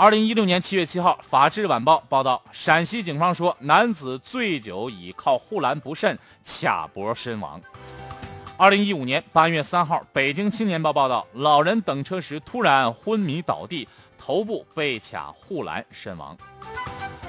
[0.00, 7.60] 二零一六年七月七号，《法制晚报》报道，陕西警方说，男子醉酒倚靠护栏不慎卡脖身亡。
[8.56, 13.86] 二零一五年八月三号，《北京青年报》报道，老人等车时突然昏迷倒地，
[14.16, 16.34] 头部被卡护栏身亡。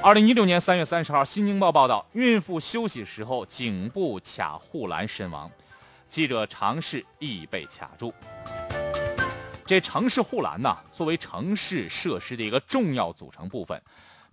[0.01, 5.51] 二零一六年三月三十号，《新京报》报道，孕妇休息时候颈部卡护栏身亡，
[6.07, 8.13] 记者尝试亦被卡住。
[9.71, 13.81] 这城市护栏呢，作为城市设施的一个重要组成部分，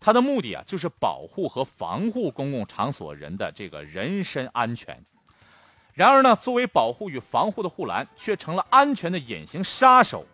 [0.01, 5.01] 它的目的啊，就是保护和防护公共场所人的这个人身安全。
[5.95, 10.27] 然而呢，作为保护与防护的护栏，却成了安全的隐形杀手。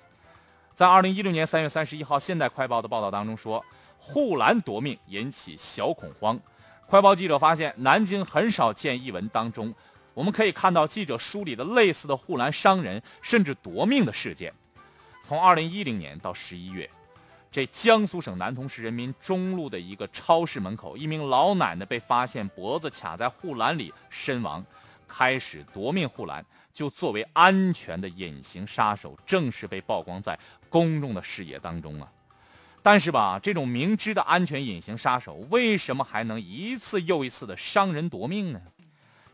[0.75, 3.63] 在二零一六年三月三十一号，《现代快报》的报道当中说，
[3.99, 6.41] 护栏夺命引起小恐慌。
[6.87, 9.75] 快报记者发现，南京很少见一文当中，
[10.15, 14.51] 我们可以看到记者梳理的类似的护栏伤人甚至夺命的事件。
[15.27, 16.89] 从二零一零年到十一月，
[17.51, 24.63] 这江苏省南通市人民中路的一个超市门口，一名老奶奶被发现脖子卡在护栏里身亡。
[25.09, 32.13] 开始夺命护栏就作为安全的隐形杀手，正式被曝光在公众的视野当中啊。
[32.83, 38.61] 但是吧，这种明知的安全隐形杀手，为什么还能一次又一次的伤人夺命呢？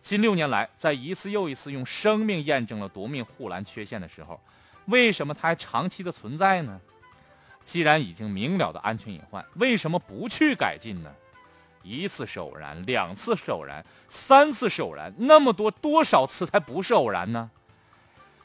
[0.01, 4.41] 近六年来，在一次又一次用生命验证了夺命护栏缺陷的时候。
[4.87, 6.81] 为什么它还长期的存在呢？
[7.65, 11.11] 既然已经明了的安全隐患，为什么不去改进呢？
[11.83, 17.51] 一次是偶然，两次是偶然，三次是偶然，那么多多少次才不是偶然呢？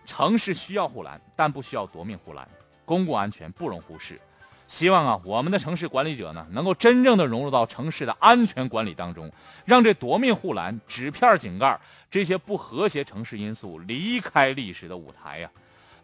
[0.06, 2.48] 城市需要护栏，但不需要夺命护栏。
[2.86, 4.22] 公共安全不容忽视。
[4.68, 9.32] 希望啊，我们的城市管理者呢，能够真正的融入到城市的安全管理当中，
[9.66, 15.50] 让这夺命护栏、纸片井盖这些不和谐城市因素离开历史的舞台呀。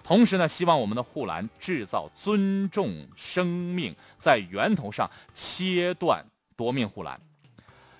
[0.03, 7.19] 同时呢，希望我们的护栏制造尊重生命，在源头上切断夺命护栏。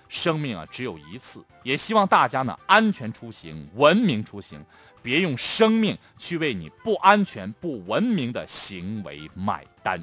[0.08, 4.62] 生命啊，只有一次，也希望大家呢安全出行，文明出行，
[5.02, 9.98] 别用生命去为你不安全、不文明的行为买单。